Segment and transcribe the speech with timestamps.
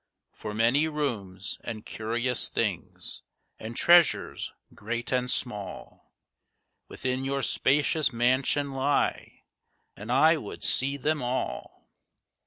[0.33, 3.21] For many rooms, and curious things,
[3.59, 6.11] and treasures great and small
[6.87, 9.43] Within your spacious mansion lie,
[9.95, 11.87] and I would see them all."